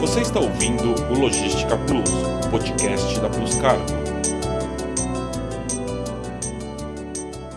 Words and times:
Você 0.00 0.20
está 0.20 0.38
ouvindo 0.38 0.94
o 1.10 1.18
Logística 1.18 1.74
Plus, 1.78 2.10
podcast 2.50 3.18
da 3.18 3.30
Plus 3.30 3.54
Cargo. 3.56 3.84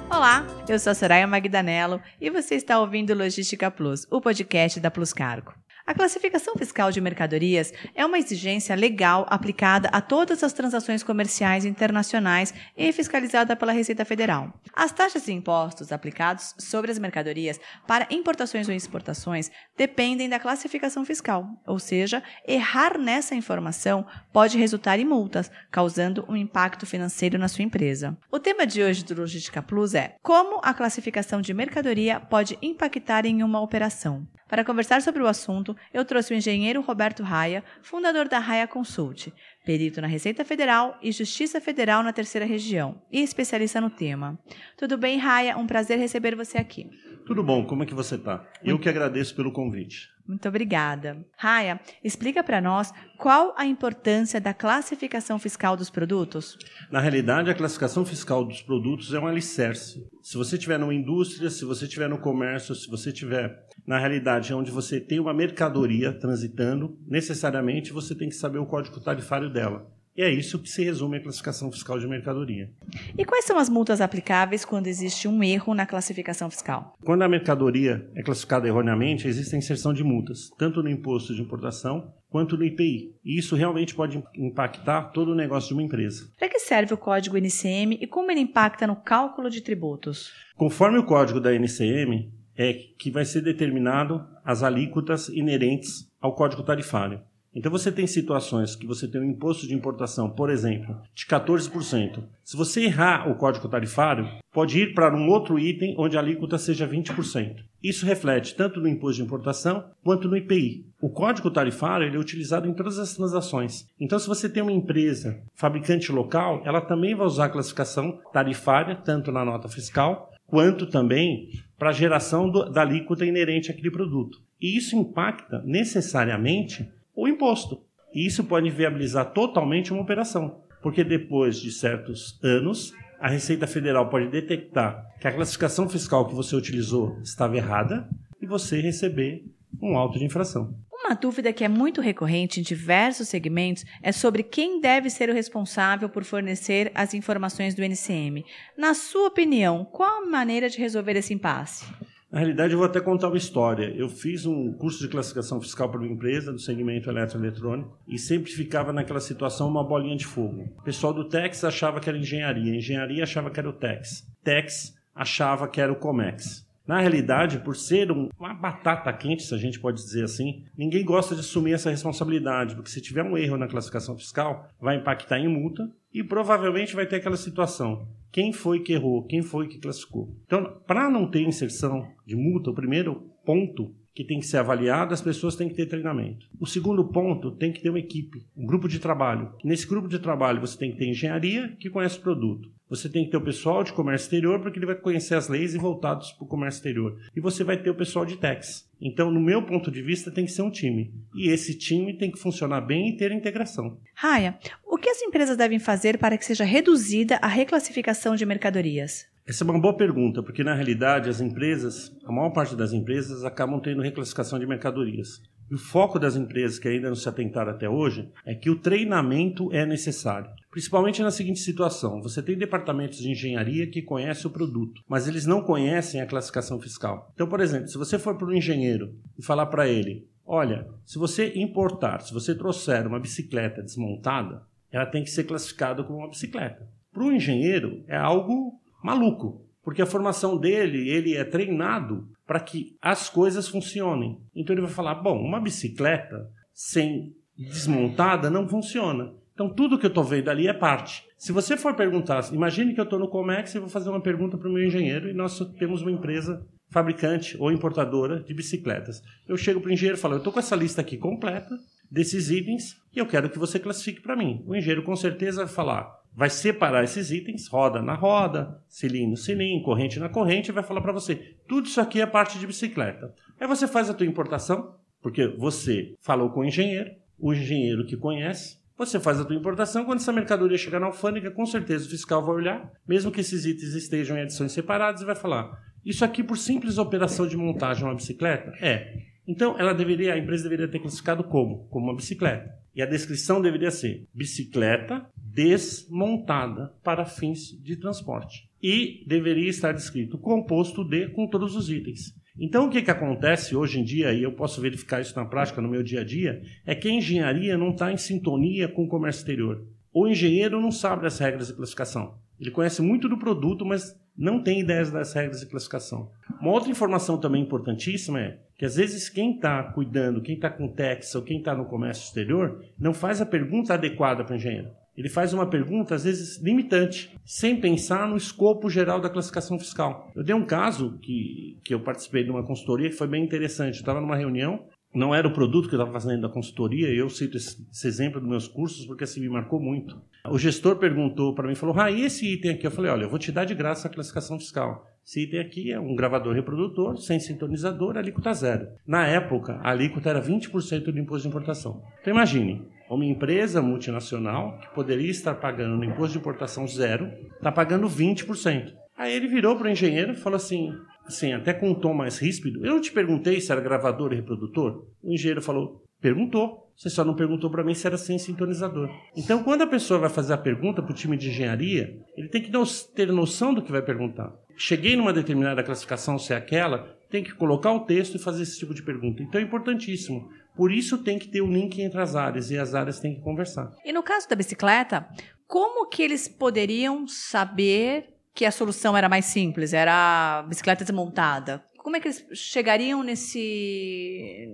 Olá, 0.09 0.47
eu 0.67 0.79
sou 0.79 0.91
a 0.91 0.95
Soraya 0.95 1.27
Magdanello 1.27 2.01
e 2.19 2.29
você 2.29 2.55
está 2.55 2.79
ouvindo 2.79 3.13
Logística 3.13 3.69
Plus, 3.69 4.07
o 4.09 4.21
podcast 4.21 4.79
da 4.79 4.89
Plus 4.89 5.11
Cargo. 5.11 5.53
A 5.89 5.93
classificação 5.95 6.53
fiscal 6.53 6.91
de 6.91 7.01
mercadorias 7.01 7.73
é 7.95 8.05
uma 8.05 8.19
exigência 8.19 8.75
legal 8.75 9.25
aplicada 9.27 9.89
a 9.91 9.99
todas 9.99 10.43
as 10.43 10.53
transações 10.53 11.01
comerciais 11.01 11.65
internacionais 11.65 12.53
e 12.77 12.91
fiscalizada 12.91 13.55
pela 13.55 13.71
Receita 13.71 14.05
Federal. 14.05 14.53
As 14.71 14.91
taxas 14.91 15.27
e 15.27 15.31
impostos 15.31 15.91
aplicados 15.91 16.53
sobre 16.59 16.91
as 16.91 16.99
mercadorias 16.99 17.59
para 17.87 18.07
importações 18.11 18.69
ou 18.69 18.75
exportações 18.75 19.49
dependem 19.75 20.29
da 20.29 20.37
classificação 20.37 21.03
fiscal, 21.03 21.47
ou 21.65 21.79
seja, 21.79 22.21
errar 22.47 22.99
nessa 22.99 23.33
informação 23.33 24.05
pode 24.31 24.59
resultar 24.59 24.99
em 24.99 25.05
multas, 25.05 25.49
causando 25.71 26.23
um 26.29 26.35
impacto 26.35 26.85
financeiro 26.85 27.39
na 27.39 27.47
sua 27.47 27.65
empresa. 27.65 28.15
O 28.31 28.37
tema 28.37 28.67
de 28.67 28.83
hoje 28.83 29.03
do 29.03 29.19
Logística 29.19 29.59
Plus 29.59 29.95
é 29.95 30.13
como 30.21 30.61
a 30.61 30.71
classificação 30.71 31.41
de 31.41 31.51
mercadoria 31.51 32.19
pode 32.19 32.59
impactar 32.61 33.25
em 33.25 33.41
uma 33.41 33.59
operação. 33.59 34.27
Para 34.49 34.65
conversar 34.65 35.03
sobre 35.03 35.21
o 35.21 35.27
assunto, 35.27 35.77
eu 35.93 36.03
trouxe 36.03 36.33
o 36.33 36.35
engenheiro 36.35 36.81
Roberto 36.81 37.21
Raia, 37.21 37.63
fundador 37.83 38.27
da 38.27 38.39
Raia 38.39 38.67
Consult, 38.67 39.31
perito 39.63 40.01
na 40.01 40.07
Receita 40.07 40.43
Federal 40.43 40.97
e 41.03 41.11
Justiça 41.11 41.61
Federal 41.61 42.01
na 42.01 42.11
Terceira 42.11 42.47
Região 42.47 42.99
e 43.11 43.21
especialista 43.21 43.79
no 43.79 43.91
tema. 43.91 44.39
Tudo 44.75 44.97
bem, 44.97 45.19
Raia? 45.19 45.55
Um 45.55 45.67
prazer 45.67 45.99
receber 45.99 46.35
você 46.35 46.57
aqui. 46.57 46.89
Tudo 47.29 47.43
bom, 47.43 47.63
como 47.63 47.83
é 47.83 47.85
que 47.85 47.93
você 47.93 48.15
está? 48.15 48.43
Eu 48.63 48.79
que 48.79 48.89
agradeço 48.89 49.35
pelo 49.35 49.51
convite. 49.51 50.09
Muito 50.27 50.49
obrigada. 50.49 51.23
Raia, 51.37 51.79
explica 52.03 52.43
para 52.43 52.59
nós 52.59 52.91
qual 53.19 53.53
a 53.55 53.67
importância 53.67 54.41
da 54.41 54.51
classificação 54.51 55.37
fiscal 55.37 55.77
dos 55.77 55.91
produtos. 55.91 56.57
Na 56.89 56.99
realidade, 56.99 57.51
a 57.51 57.53
classificação 57.53 58.03
fiscal 58.03 58.43
dos 58.43 58.63
produtos 58.63 59.13
é 59.13 59.19
um 59.19 59.27
alicerce. 59.27 60.07
Se 60.23 60.37
você 60.37 60.55
estiver 60.55 60.79
numa 60.79 60.91
indústria, 60.91 61.51
se 61.51 61.63
você 61.65 61.85
estiver 61.85 62.09
no 62.09 62.17
comércio, 62.17 62.73
se 62.73 62.89
você 62.89 63.09
estiver 63.09 63.63
na 63.85 63.99
realidade 63.99 64.51
onde 64.51 64.71
você 64.71 64.99
tem 64.99 65.19
uma 65.19 65.31
mercadoria 65.31 66.11
transitando, 66.11 66.97
necessariamente 67.07 67.93
você 67.93 68.15
tem 68.15 68.29
que 68.29 68.35
saber 68.35 68.57
o 68.57 68.65
código 68.65 68.99
tarifário 68.99 69.53
dela. 69.53 69.87
E 70.15 70.21
é 70.21 70.29
isso 70.29 70.59
que 70.59 70.69
se 70.69 70.83
resume 70.83 71.17
a 71.17 71.23
classificação 71.23 71.71
fiscal 71.71 71.97
de 71.97 72.07
mercadoria. 72.07 72.69
E 73.17 73.23
quais 73.23 73.45
são 73.45 73.57
as 73.57 73.69
multas 73.69 74.01
aplicáveis 74.01 74.65
quando 74.65 74.87
existe 74.87 75.27
um 75.27 75.41
erro 75.43 75.73
na 75.73 75.85
classificação 75.85 76.49
fiscal? 76.49 76.93
Quando 77.05 77.21
a 77.21 77.29
mercadoria 77.29 78.09
é 78.15 78.21
classificada 78.21 78.67
erroneamente, 78.67 79.27
existe 79.27 79.55
a 79.55 79.57
inserção 79.57 79.93
de 79.93 80.03
multas, 80.03 80.49
tanto 80.57 80.83
no 80.83 80.89
imposto 80.89 81.33
de 81.33 81.41
importação 81.41 82.13
quanto 82.29 82.57
no 82.57 82.65
IPI. 82.65 83.15
E 83.23 83.37
isso 83.37 83.55
realmente 83.55 83.95
pode 83.95 84.21
impactar 84.35 85.11
todo 85.11 85.31
o 85.31 85.35
negócio 85.35 85.69
de 85.69 85.73
uma 85.73 85.83
empresa. 85.83 86.29
Para 86.37 86.49
que 86.49 86.59
serve 86.59 86.93
o 86.93 86.97
código 86.97 87.37
NCM 87.37 87.97
e 88.01 88.05
como 88.05 88.29
ele 88.29 88.41
impacta 88.41 88.85
no 88.85 88.95
cálculo 88.95 89.49
de 89.49 89.61
tributos? 89.61 90.31
Conforme 90.55 90.97
o 90.97 91.05
código 91.05 91.39
da 91.39 91.53
NCM, 91.53 92.31
é 92.57 92.73
que 92.73 93.09
vai 93.09 93.23
ser 93.23 93.41
determinado 93.41 94.27
as 94.43 94.63
alíquotas 94.63 95.29
inerentes 95.29 96.09
ao 96.19 96.35
código 96.35 96.61
tarifário. 96.61 97.21
Então 97.55 97.71
você 97.71 97.91
tem 97.91 98.05
situações 98.05 98.75
que 98.75 98.85
você 98.85 99.07
tem 99.07 99.21
um 99.21 99.29
imposto 99.29 99.67
de 99.67 99.73
importação, 99.73 100.29
por 100.29 100.49
exemplo, 100.49 100.95
de 101.15 101.25
14%. 101.25 102.23
Se 102.43 102.55
você 102.55 102.85
errar 102.85 103.29
o 103.29 103.35
código 103.35 103.67
tarifário, 103.67 104.27
pode 104.53 104.79
ir 104.79 104.93
para 104.93 105.15
um 105.15 105.27
outro 105.29 105.57
item 105.57 105.95
onde 105.97 106.15
a 106.15 106.19
alíquota 106.19 106.57
seja 106.57 106.87
20%. 106.87 107.55
Isso 107.81 108.05
reflete 108.05 108.55
tanto 108.55 108.79
no 108.79 108.87
imposto 108.87 109.17
de 109.17 109.23
importação 109.23 109.85
quanto 110.03 110.27
no 110.27 110.37
IPI. 110.37 110.85
O 111.01 111.09
código 111.09 111.49
tarifário 111.49 112.05
ele 112.05 112.17
é 112.17 112.19
utilizado 112.19 112.67
em 112.67 112.73
todas 112.73 112.99
as 112.99 113.15
transações. 113.15 113.87
Então, 113.99 114.19
se 114.19 114.27
você 114.27 114.49
tem 114.49 114.61
uma 114.61 114.71
empresa 114.71 115.41
fabricante 115.55 116.11
local, 116.11 116.61
ela 116.65 116.81
também 116.81 117.15
vai 117.15 117.25
usar 117.25 117.45
a 117.45 117.49
classificação 117.49 118.19
tarifária, 118.33 118.95
tanto 118.95 119.31
na 119.31 119.45
nota 119.45 119.69
fiscal 119.69 120.29
quanto 120.45 120.87
também 120.87 121.49
para 121.77 121.89
a 121.89 121.93
geração 121.93 122.49
do, 122.49 122.69
da 122.69 122.81
alíquota 122.81 123.25
inerente 123.25 123.71
àquele 123.71 123.91
produto. 123.91 124.39
E 124.59 124.75
isso 124.75 124.95
impacta 124.95 125.61
necessariamente 125.65 126.91
o 127.19 127.27
imposto. 127.27 127.81
E 128.13 128.25
isso 128.25 128.43
pode 128.43 128.69
viabilizar 128.69 129.33
totalmente 129.33 129.91
uma 129.91 130.01
operação, 130.01 130.61
porque 130.81 131.03
depois 131.03 131.59
de 131.59 131.71
certos 131.71 132.39
anos, 132.43 132.93
a 133.19 133.27
Receita 133.27 133.67
Federal 133.67 134.09
pode 134.09 134.29
detectar 134.29 135.05
que 135.19 135.27
a 135.27 135.33
classificação 135.33 135.89
fiscal 135.89 136.27
que 136.27 136.33
você 136.33 136.55
utilizou 136.55 137.19
estava 137.21 137.57
errada 137.57 138.09
e 138.41 138.47
você 138.47 138.79
receber 138.79 139.43
um 139.81 139.97
auto 139.97 140.17
de 140.17 140.25
infração. 140.25 140.73
Uma 140.91 141.15
dúvida 141.15 141.51
que 141.51 141.63
é 141.63 141.67
muito 141.67 142.01
recorrente 142.01 142.59
em 142.59 142.63
diversos 142.63 143.27
segmentos 143.27 143.83
é 144.01 144.11
sobre 144.11 144.43
quem 144.43 144.79
deve 144.79 145.09
ser 145.09 145.29
o 145.29 145.33
responsável 145.33 146.07
por 146.07 146.23
fornecer 146.23 146.91
as 146.95 147.13
informações 147.13 147.73
do 147.73 147.83
NCM. 147.83 148.45
Na 148.77 148.93
sua 148.93 149.27
opinião, 149.27 149.85
qual 149.85 150.23
a 150.23 150.25
maneira 150.25 150.69
de 150.69 150.77
resolver 150.77 151.15
esse 151.15 151.33
impasse? 151.33 151.85
Na 152.31 152.37
realidade, 152.37 152.73
eu 152.73 152.77
vou 152.77 152.85
até 152.85 153.01
contar 153.01 153.27
uma 153.27 153.37
história. 153.37 153.91
Eu 153.95 154.07
fiz 154.07 154.45
um 154.45 154.71
curso 154.73 154.99
de 154.99 155.07
classificação 155.07 155.59
fiscal 155.59 155.89
para 155.89 155.99
uma 155.99 156.11
empresa 156.11 156.53
do 156.53 156.59
segmento 156.59 157.09
eletroeletrônico 157.09 157.97
e 158.07 158.19
sempre 158.19 158.51
ficava 158.51 158.93
naquela 158.93 159.19
situação 159.19 159.67
uma 159.67 159.83
bolinha 159.83 160.15
de 160.15 160.27
fogo. 160.27 160.69
O 160.77 160.83
pessoal 160.83 161.11
do 161.11 161.27
TEX 161.27 161.63
achava 161.63 161.99
que 161.99 162.07
era 162.07 162.17
engenharia, 162.17 162.75
engenharia 162.75 163.23
achava 163.23 163.49
que 163.49 163.59
era 163.59 163.67
o 163.67 163.73
TEX, 163.73 164.27
TEX 164.43 164.93
achava 165.15 165.67
que 165.67 165.81
era 165.81 165.91
o 165.91 165.95
COMEX. 165.95 166.69
Na 166.89 167.01
realidade, 167.01 167.59
por 167.59 167.75
ser 167.75 168.11
um, 168.11 168.29
uma 168.39 168.53
batata 168.53 169.11
quente, 169.13 169.43
se 169.43 169.53
a 169.53 169.57
gente 169.57 169.79
pode 169.79 169.97
dizer 169.97 170.23
assim, 170.23 170.63
ninguém 170.77 171.03
gosta 171.03 171.33
de 171.35 171.41
assumir 171.41 171.73
essa 171.73 171.89
responsabilidade, 171.89 172.75
porque 172.75 172.89
se 172.89 173.01
tiver 173.01 173.23
um 173.23 173.37
erro 173.37 173.57
na 173.57 173.67
classificação 173.67 174.17
fiscal, 174.17 174.67
vai 174.79 174.95
impactar 174.95 175.39
em 175.39 175.47
multa 175.47 175.87
e 176.13 176.23
provavelmente 176.23 176.95
vai 176.95 177.05
ter 177.05 177.17
aquela 177.17 177.37
situação. 177.37 178.07
Quem 178.31 178.53
foi 178.53 178.81
que 178.81 178.93
errou? 178.93 179.23
Quem 179.23 179.41
foi 179.41 179.67
que 179.67 179.79
classificou? 179.79 180.29
Então, 180.45 180.81
para 180.85 181.09
não 181.09 181.29
ter 181.29 181.41
inserção 181.41 182.07
de 182.25 182.35
multa, 182.35 182.69
o 182.69 182.75
primeiro 182.75 183.29
ponto 183.43 183.95
que 184.19 184.23
tem 184.25 184.41
que 184.41 184.47
ser 184.47 184.57
avaliado, 184.57 185.13
as 185.13 185.21
pessoas 185.21 185.55
têm 185.55 185.69
que 185.69 185.75
ter 185.75 185.85
treinamento. 185.85 186.45
O 186.59 186.67
segundo 186.67 187.05
ponto, 187.05 187.51
tem 187.51 187.71
que 187.71 187.79
ter 187.81 187.89
uma 187.89 187.99
equipe, 187.99 188.45
um 188.57 188.65
grupo 188.65 188.85
de 188.85 188.99
trabalho. 188.99 189.53
Nesse 189.63 189.87
grupo 189.87 190.09
de 190.09 190.19
trabalho, 190.19 190.59
você 190.59 190.77
tem 190.77 190.91
que 190.91 190.97
ter 190.97 191.07
engenharia 191.07 191.73
que 191.79 191.89
conhece 191.89 192.17
o 192.17 192.21
produto. 192.21 192.69
Você 192.89 193.07
tem 193.07 193.23
que 193.23 193.31
ter 193.31 193.37
o 193.37 193.41
pessoal 193.41 193.81
de 193.81 193.93
comércio 193.93 194.25
exterior, 194.25 194.59
porque 194.59 194.77
ele 194.77 194.87
vai 194.87 194.95
conhecer 194.95 195.35
as 195.35 195.47
leis 195.47 195.73
e 195.73 195.77
voltados 195.77 196.33
para 196.33 196.43
o 196.43 196.47
comércio 196.47 196.79
exterior. 196.79 197.17
E 197.33 197.39
você 197.39 197.63
vai 197.63 197.77
ter 197.77 197.91
o 197.91 197.95
pessoal 197.95 198.25
de 198.25 198.35
tax. 198.35 198.89
Então, 198.99 199.31
no 199.31 199.39
meu 199.39 199.61
ponto 199.61 199.89
de 199.89 200.01
vista, 200.01 200.29
tem 200.29 200.43
que 200.43 200.51
ser 200.51 200.63
um 200.63 200.71
time. 200.71 201.13
E 201.33 201.47
esse 201.47 201.73
time 201.73 202.13
tem 202.13 202.29
que 202.29 202.39
funcionar 202.39 202.81
bem 202.81 203.07
e 203.07 203.15
ter 203.15 203.31
integração. 203.31 203.97
Raia, 204.13 204.59
o 204.85 204.97
que 204.97 205.09
as 205.09 205.21
empresas 205.21 205.55
devem 205.55 205.79
fazer 205.79 206.17
para 206.17 206.37
que 206.37 206.43
seja 206.43 206.65
reduzida 206.65 207.37
a 207.37 207.47
reclassificação 207.47 208.35
de 208.35 208.45
mercadorias? 208.45 209.27
Essa 209.49 209.63
é 209.63 209.65
uma 209.65 209.81
boa 209.81 209.97
pergunta, 209.97 210.43
porque 210.43 210.63
na 210.63 210.75
realidade 210.75 211.27
as 211.27 211.41
empresas, 211.41 212.15
a 212.23 212.31
maior 212.31 212.51
parte 212.51 212.75
das 212.75 212.93
empresas, 212.93 213.43
acabam 213.43 213.79
tendo 213.79 213.99
reclassificação 213.99 214.59
de 214.59 214.67
mercadorias. 214.67 215.41
E 215.71 215.73
o 215.73 215.77
foco 215.79 216.19
das 216.19 216.35
empresas 216.35 216.77
que 216.77 216.87
ainda 216.87 217.07
não 217.07 217.15
se 217.15 217.27
atentaram 217.27 217.71
até 217.71 217.89
hoje 217.89 218.29
é 218.45 218.53
que 218.53 218.69
o 218.69 218.77
treinamento 218.77 219.73
é 219.73 219.87
necessário. 219.87 220.51
Principalmente 220.69 221.23
na 221.23 221.31
seguinte 221.31 221.61
situação: 221.61 222.21
você 222.21 222.43
tem 222.43 222.55
departamentos 222.55 223.17
de 223.17 223.31
engenharia 223.31 223.89
que 223.89 224.03
conhecem 224.03 224.45
o 224.45 224.53
produto, 224.53 225.01
mas 225.09 225.27
eles 225.27 225.47
não 225.47 225.63
conhecem 225.63 226.21
a 226.21 226.27
classificação 226.27 226.79
fiscal. 226.79 227.31
Então, 227.33 227.47
por 227.47 227.59
exemplo, 227.59 227.87
se 227.87 227.97
você 227.97 228.19
for 228.19 228.37
para 228.37 228.49
um 228.49 228.53
engenheiro 228.53 229.15
e 229.35 229.43
falar 229.43 229.65
para 229.65 229.87
ele: 229.87 230.27
olha, 230.45 230.87
se 231.03 231.17
você 231.17 231.53
importar, 231.55 232.21
se 232.21 232.31
você 232.31 232.53
trouxer 232.53 233.07
uma 233.07 233.19
bicicleta 233.19 233.81
desmontada, 233.81 234.61
ela 234.91 235.07
tem 235.07 235.23
que 235.23 235.31
ser 235.31 235.45
classificada 235.45 236.03
como 236.03 236.19
uma 236.19 236.29
bicicleta. 236.29 236.87
Para 237.11 237.23
o 237.23 237.31
engenheiro 237.31 238.03
é 238.07 238.15
algo 238.15 238.78
maluco, 239.03 239.65
porque 239.83 240.01
a 240.01 240.05
formação 240.05 240.57
dele, 240.57 241.09
ele 241.09 241.35
é 241.35 241.43
treinado 241.43 242.27
para 242.45 242.59
que 242.59 242.95
as 243.01 243.29
coisas 243.29 243.67
funcionem. 243.67 244.39
Então 244.55 244.73
ele 244.73 244.81
vai 244.81 244.91
falar: 244.91 245.15
bom, 245.15 245.39
uma 245.41 245.59
bicicleta 245.59 246.49
sem 246.73 247.33
desmontada 247.57 248.49
não 248.49 248.67
funciona. 248.67 249.33
Então 249.53 249.69
tudo 249.73 249.99
que 249.99 250.05
eu 250.05 250.09
estou 250.09 250.23
vendo 250.23 250.49
ali 250.49 250.67
é 250.67 250.73
parte. 250.73 251.25
Se 251.37 251.51
você 251.51 251.75
for 251.75 251.93
perguntar, 251.93 252.53
imagine 252.53 252.93
que 252.93 252.99
eu 252.99 253.03
estou 253.03 253.19
no 253.19 253.27
Comex 253.27 253.75
e 253.75 253.79
vou 253.79 253.89
fazer 253.89 254.09
uma 254.09 254.21
pergunta 254.21 254.57
para 254.57 254.69
o 254.69 254.71
meu 254.71 254.85
engenheiro 254.85 255.29
e 255.29 255.33
nós 255.33 255.59
temos 255.77 256.01
uma 256.01 256.11
empresa 256.11 256.65
fabricante 256.89 257.57
ou 257.59 257.71
importadora 257.71 258.41
de 258.41 258.53
bicicletas. 258.53 259.21
Eu 259.47 259.57
chego 259.57 259.81
para 259.81 259.89
o 259.89 259.93
engenheiro 259.93 260.17
e 260.17 260.21
falo: 260.21 260.35
eu 260.35 260.39
estou 260.39 260.53
com 260.53 260.59
essa 260.59 260.75
lista 260.75 261.01
aqui 261.01 261.17
completa 261.17 261.77
desses 262.09 262.49
itens 262.49 262.95
e 263.13 263.19
eu 263.19 263.25
quero 263.25 263.49
que 263.49 263.59
você 263.59 263.79
classifique 263.79 264.21
para 264.21 264.35
mim. 264.35 264.63
O 264.65 264.75
engenheiro 264.75 265.03
com 265.03 265.15
certeza 265.15 265.65
vai 265.65 265.73
falar: 265.73 266.18
vai 266.33 266.49
separar 266.49 267.03
esses 267.03 267.31
itens, 267.31 267.67
roda 267.67 268.01
na 268.01 268.13
roda, 268.13 268.81
cilindro 268.87 269.31
no 269.31 269.37
cilindro, 269.37 269.83
corrente 269.83 270.19
na 270.19 270.29
corrente, 270.29 270.69
e 270.69 270.73
vai 270.73 270.83
falar 270.83 271.01
para 271.01 271.11
você, 271.11 271.35
tudo 271.67 271.87
isso 271.87 271.99
aqui 271.99 272.21
é 272.21 272.25
parte 272.25 272.57
de 272.57 272.67
bicicleta. 272.67 273.33
Aí 273.59 273.67
você 273.67 273.87
faz 273.87 274.09
a 274.09 274.13
tua 274.13 274.25
importação, 274.25 274.95
porque 275.21 275.47
você 275.47 276.15
falou 276.21 276.49
com 276.49 276.61
o 276.61 276.65
engenheiro, 276.65 277.11
o 277.37 277.53
engenheiro 277.53 278.05
que 278.05 278.15
conhece, 278.15 278.79
você 278.97 279.19
faz 279.19 279.39
a 279.39 279.45
tua 279.45 279.55
importação, 279.55 280.03
quando 280.03 280.19
essa 280.19 280.33
mercadoria 280.33 280.77
chegar 280.77 280.99
na 280.99 281.07
alfândega, 281.07 281.51
com 281.51 281.65
certeza 281.65 282.05
o 282.05 282.09
fiscal 282.09 282.45
vai 282.45 282.55
olhar, 282.55 282.91
mesmo 283.07 283.31
que 283.31 283.39
esses 283.39 283.65
itens 283.65 283.93
estejam 283.93 284.37
em 284.37 284.41
edições 284.41 284.71
separadas, 284.71 285.21
e 285.21 285.25
vai 285.25 285.35
falar, 285.35 285.71
isso 286.05 286.23
aqui 286.25 286.43
por 286.43 286.57
simples 286.57 286.97
operação 286.97 287.47
de 287.47 287.57
montagem 287.57 288.03
é 288.03 288.07
uma 288.07 288.15
bicicleta? 288.15 288.73
É. 288.81 289.13
Então, 289.47 289.79
ela 289.79 289.93
deveria, 289.93 290.33
a 290.33 290.37
empresa 290.37 290.63
deveria 290.63 290.87
ter 290.87 290.99
classificado 290.99 291.43
como? 291.43 291.87
Como 291.89 292.05
uma 292.05 292.15
bicicleta. 292.15 292.77
E 292.93 293.01
a 293.01 293.05
descrição 293.05 293.61
deveria 293.61 293.91
ser 293.91 294.27
bicicleta 294.33 295.25
desmontada 295.53 296.93
para 297.03 297.25
fins 297.25 297.71
de 297.81 297.95
transporte. 297.95 298.69
E 298.81 299.23
deveria 299.27 299.69
estar 299.69 299.91
descrito 299.91 300.37
composto 300.37 301.03
de 301.03 301.27
com 301.29 301.47
todos 301.47 301.75
os 301.75 301.89
itens. 301.89 302.33
Então, 302.57 302.85
o 302.87 302.89
que, 302.89 303.01
que 303.01 303.11
acontece 303.11 303.75
hoje 303.75 303.99
em 303.99 304.03
dia, 304.03 304.33
e 304.33 304.43
eu 304.43 304.51
posso 304.51 304.81
verificar 304.81 305.21
isso 305.21 305.35
na 305.35 305.45
prática 305.45 305.81
no 305.81 305.89
meu 305.89 306.03
dia 306.03 306.21
a 306.21 306.25
dia, 306.25 306.61
é 306.85 306.93
que 306.93 307.07
a 307.07 307.11
engenharia 307.11 307.77
não 307.77 307.91
está 307.91 308.11
em 308.11 308.17
sintonia 308.17 308.87
com 308.87 309.03
o 309.03 309.07
comércio 309.07 309.39
exterior. 309.39 309.85
O 310.13 310.27
engenheiro 310.27 310.81
não 310.81 310.91
sabe 310.91 311.21
das 311.21 311.39
regras 311.39 311.67
de 311.67 311.73
classificação. 311.73 312.37
Ele 312.59 312.71
conhece 312.71 313.01
muito 313.01 313.29
do 313.29 313.37
produto, 313.37 313.85
mas 313.85 314.13
não 314.37 314.61
tem 314.61 314.81
ideias 314.81 315.09
das 315.09 315.33
regras 315.33 315.61
de 315.61 315.67
classificação. 315.67 316.29
Uma 316.59 316.71
outra 316.71 316.91
informação 316.91 317.37
também 317.37 317.61
importantíssima 317.61 318.41
é 318.41 318.59
que 318.77 318.85
às 318.85 318.95
vezes 318.95 319.29
quem 319.29 319.55
está 319.55 319.83
cuidando, 319.83 320.41
quem 320.41 320.55
está 320.55 320.69
com 320.69 320.87
Tex 320.87 321.35
ou 321.35 321.41
quem 321.41 321.59
está 321.59 321.75
no 321.75 321.85
comércio 321.85 322.25
exterior, 322.25 322.83
não 322.97 323.13
faz 323.13 323.41
a 323.41 323.45
pergunta 323.45 323.93
adequada 323.93 324.43
para 324.43 324.53
o 324.53 324.55
engenheiro. 324.57 324.89
Ele 325.19 325.27
faz 325.27 325.53
uma 325.53 325.69
pergunta, 325.69 326.15
às 326.15 326.23
vezes, 326.23 326.61
limitante, 326.63 327.37
sem 327.45 327.75
pensar 327.75 328.25
no 328.25 328.37
escopo 328.37 328.89
geral 328.89 329.19
da 329.19 329.29
classificação 329.29 329.77
fiscal. 329.77 330.31
Eu 330.33 330.45
dei 330.45 330.55
um 330.55 330.65
caso 330.65 331.19
que, 331.21 331.77
que 331.83 331.93
eu 331.93 331.99
participei 331.99 332.45
de 332.45 332.49
uma 332.49 332.65
consultoria 332.65 333.09
que 333.09 333.17
foi 333.17 333.27
bem 333.27 333.43
interessante. 333.43 333.95
Eu 333.95 333.99
estava 333.99 334.21
numa 334.21 334.37
reunião 334.37 334.79
não 335.13 335.33
era 335.33 335.47
o 335.47 335.53
produto 335.53 335.89
que 335.89 335.95
eu 335.95 335.99
estava 335.99 336.13
fazendo 336.13 336.41
da 336.41 336.49
consultoria, 336.49 337.07
eu 337.07 337.29
cito 337.29 337.57
esse, 337.57 337.83
esse, 337.91 338.07
exemplo 338.07 338.39
dos 338.39 338.49
meus 338.49 338.67
cursos 338.67 339.05
porque 339.07 339.23
assim 339.23 339.41
me 339.41 339.49
marcou 339.49 339.79
muito. 339.79 340.21
O 340.47 340.57
gestor 340.57 340.97
perguntou 340.97 341.55
para 341.55 341.67
mim, 341.67 341.75
falou, 341.75 341.99
ah, 341.99 342.11
e 342.11 342.21
esse 342.21 342.53
item 342.53 342.71
aqui? 342.71 342.85
Eu 342.85 342.91
falei, 342.91 343.11
olha, 343.11 343.23
eu 343.23 343.29
vou 343.29 343.39
te 343.39 343.51
dar 343.51 343.65
de 343.65 343.73
graça 343.73 344.07
a 344.07 344.11
classificação 344.11 344.59
fiscal. 344.59 345.05
Esse 345.25 345.43
item 345.43 345.59
aqui 345.59 345.91
é 345.91 345.99
um 345.99 346.15
gravador 346.15 346.53
reprodutor, 346.53 347.17
sem 347.17 347.39
sintonizador, 347.39 348.17
alíquota 348.17 348.53
zero. 348.53 348.87
Na 349.05 349.27
época, 349.27 349.79
a 349.83 349.89
alíquota 349.91 350.29
era 350.29 350.41
20% 350.41 351.11
do 351.11 351.19
imposto 351.19 351.43
de 351.43 351.49
importação. 351.49 352.03
Então 352.21 352.33
imagine, 352.33 352.83
uma 353.15 353.25
empresa 353.25 353.81
multinacional 353.81 354.77
que 354.79 354.89
poderia 354.93 355.31
estar 355.31 355.55
pagando 355.55 356.03
imposto 356.03 356.33
de 356.33 356.37
importação 356.37 356.87
zero, 356.87 357.31
está 357.55 357.71
pagando 357.71 358.07
20%. 358.07 358.93
Aí 359.17 359.33
ele 359.33 359.47
virou 359.47 359.75
para 359.75 359.87
o 359.87 359.91
engenheiro 359.91 360.33
e 360.33 360.37
falou 360.37 360.57
assim: 360.57 360.93
assim, 361.29 361.53
até 361.53 361.73
com 361.73 361.89
um 361.89 361.95
tom 361.95 362.13
mais 362.13 362.37
ríspido, 362.37 362.85
eu 362.85 362.93
não 362.93 363.01
te 363.01 363.11
perguntei 363.11 363.61
se 363.61 363.71
era 363.71 363.81
gravador 363.81 364.33
e 364.33 364.37
reprodutor? 364.37 365.05
O 365.23 365.33
engenheiro 365.33 365.61
falou, 365.61 366.03
perguntou. 366.19 366.87
Você 366.95 367.09
só 367.09 367.23
não 367.23 367.33
perguntou 367.33 367.69
para 367.69 367.81
mim 367.81 367.93
se 367.93 368.05
era 368.05 368.17
sem 368.17 368.37
sintonizador. 368.37 369.09
Então, 369.33 369.63
quando 369.63 369.83
a 369.83 369.87
pessoa 369.87 370.19
vai 370.19 370.29
fazer 370.29 370.51
a 370.51 370.57
pergunta 370.57 371.01
para 371.01 371.13
o 371.13 371.15
time 371.15 371.37
de 371.37 371.47
engenharia, 371.47 372.19
ele 372.35 372.49
tem 372.49 372.61
que 372.61 372.69
ter 373.15 373.31
noção 373.31 373.73
do 373.73 373.81
que 373.81 373.89
vai 373.89 374.01
perguntar. 374.01 374.53
Cheguei 374.75 375.15
numa 375.15 375.31
determinada 375.31 375.81
classificação, 375.81 376.37
se 376.37 376.51
é 376.51 376.57
aquela, 376.57 377.17
tem 377.29 377.41
que 377.41 377.53
colocar 377.53 377.93
o 377.93 378.01
texto 378.01 378.35
e 378.35 378.39
fazer 378.39 378.63
esse 378.63 378.77
tipo 378.77 378.93
de 378.93 379.01
pergunta. 379.01 379.41
Então, 379.41 379.61
é 379.61 379.63
importantíssimo. 379.63 380.49
Por 380.79 380.93
isso, 380.93 381.17
tem 381.17 381.37
que 381.37 381.49
ter 381.49 381.61
um 381.61 381.69
link 381.69 382.01
entre 382.01 382.21
as 382.21 382.37
áreas 382.37 382.71
e 382.71 382.77
as 382.77 382.95
áreas 382.95 383.19
têm 383.19 383.35
que 383.35 383.41
conversar. 383.41 383.91
E 384.05 384.13
no 384.13 384.23
caso 384.23 384.47
da 384.47 384.55
bicicleta, 384.55 385.27
como 385.67 386.07
que 386.07 386.23
eles 386.23 386.47
poderiam 386.47 387.27
saber 387.27 388.29
que 388.55 388.63
a 388.63 388.71
solução 388.71 389.17
era 389.17 389.27
mais 389.27 389.43
simples, 389.43 389.91
era 389.91 390.59
a 390.59 390.63
bicicleta 390.63 391.03
desmontada. 391.03 391.83
Como 391.97 392.15
é 392.15 392.21
que 392.21 392.29
eles 392.29 392.45
chegariam 392.53 393.21
nesse 393.21 394.69